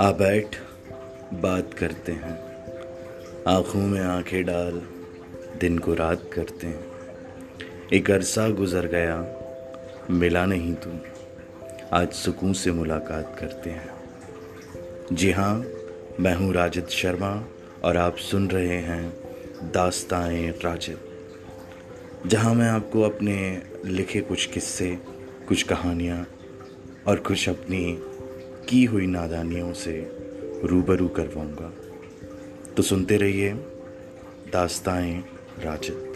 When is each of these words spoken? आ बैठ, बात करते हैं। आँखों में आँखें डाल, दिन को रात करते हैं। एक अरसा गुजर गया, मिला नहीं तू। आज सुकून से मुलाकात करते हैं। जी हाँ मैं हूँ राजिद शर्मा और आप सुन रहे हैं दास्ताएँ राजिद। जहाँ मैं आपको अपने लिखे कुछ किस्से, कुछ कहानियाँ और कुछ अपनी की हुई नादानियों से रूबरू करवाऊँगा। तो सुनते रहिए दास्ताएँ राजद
आ 0.00 0.12
बैठ, 0.12 0.56
बात 1.34 1.74
करते 1.74 2.12
हैं। 2.12 2.42
आँखों 3.48 3.80
में 3.80 4.00
आँखें 4.00 4.44
डाल, 4.44 4.82
दिन 5.60 5.78
को 5.78 5.94
रात 5.94 6.30
करते 6.32 6.66
हैं। 6.66 6.84
एक 7.92 8.10
अरसा 8.10 8.48
गुजर 8.48 8.86
गया, 8.86 9.26
मिला 10.10 10.46
नहीं 10.46 10.74
तू। 10.74 10.90
आज 11.92 12.12
सुकून 12.12 12.52
से 12.52 12.72
मुलाकात 12.72 13.36
करते 13.40 13.70
हैं। 13.70 13.90
जी 15.12 15.30
हाँ 15.30 15.64
मैं 16.20 16.34
हूँ 16.34 16.52
राजिद 16.52 16.86
शर्मा 16.86 17.48
और 17.84 17.96
आप 17.96 18.16
सुन 18.16 18.50
रहे 18.50 18.78
हैं 18.78 19.10
दास्ताएँ 19.72 20.50
राजिद। 20.50 20.98
जहाँ 22.26 22.54
मैं 22.54 22.68
आपको 22.68 23.02
अपने 23.02 23.62
लिखे 23.84 24.20
कुछ 24.20 24.46
किस्से, 24.46 24.98
कुछ 25.48 25.62
कहानियाँ 25.62 26.26
और 27.06 27.20
कुछ 27.20 27.48
अपनी 27.48 28.02
की 28.70 28.84
हुई 28.84 29.06
नादानियों 29.06 29.72
से 29.72 30.12
रूबरू 30.64 31.08
करवाऊँगा। 31.08 31.72
तो 32.74 32.82
सुनते 32.82 33.16
रहिए 33.16 33.52
दास्ताएँ 34.52 35.24
राजद 35.64 36.09